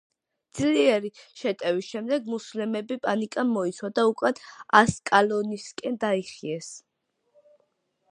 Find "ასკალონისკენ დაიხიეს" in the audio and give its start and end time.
4.83-6.75